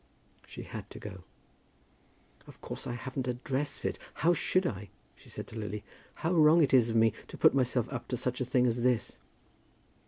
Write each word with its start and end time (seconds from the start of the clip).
She 0.47 0.63
had 0.63 0.89
to 0.89 0.99
go. 0.99 1.25
"Of 2.47 2.59
course 2.59 2.87
I 2.87 2.93
haven't 2.95 3.27
a 3.27 3.35
dress 3.35 3.77
fit. 3.77 3.99
How 4.15 4.33
should 4.33 4.65
I?" 4.65 4.89
she 5.15 5.29
said 5.29 5.45
to 5.49 5.55
Lily. 5.55 5.83
"How 6.25 6.33
wrong 6.33 6.63
it 6.63 6.73
is 6.73 6.89
of 6.89 6.95
me 6.95 7.13
to 7.27 7.37
put 7.37 7.53
myself 7.53 7.87
up 7.93 8.07
to 8.07 8.17
such 8.17 8.41
a 8.41 8.45
thing 8.45 8.65
as 8.65 8.81
this." 8.81 9.19